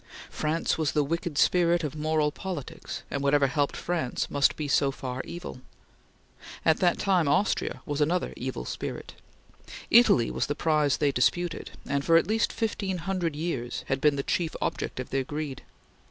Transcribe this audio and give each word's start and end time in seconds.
France 0.31 0.79
was 0.79 0.93
the 0.93 1.03
wicked 1.03 1.37
spirit 1.37 1.83
of 1.83 1.95
moral 1.95 2.31
politics, 2.31 3.03
and 3.11 3.21
whatever 3.21 3.45
helped 3.45 3.77
France 3.77 4.31
must 4.31 4.55
be 4.55 4.67
so 4.67 4.89
far 4.89 5.21
evil. 5.25 5.61
At 6.65 6.77
that 6.77 6.97
time 6.97 7.27
Austria 7.27 7.83
was 7.85 8.01
another 8.01 8.33
evil 8.35 8.65
spirit. 8.65 9.13
Italy 9.91 10.31
was 10.31 10.47
the 10.47 10.55
prize 10.55 10.97
they 10.97 11.11
disputed, 11.11 11.69
and 11.85 12.03
for 12.03 12.17
at 12.17 12.25
least 12.25 12.51
fifteen 12.51 12.97
hundred 12.97 13.35
years 13.35 13.85
had 13.89 14.01
been 14.01 14.15
the 14.15 14.23
chief 14.23 14.55
object 14.59 14.99
of 14.99 15.11
their 15.11 15.23
greed. 15.23 15.61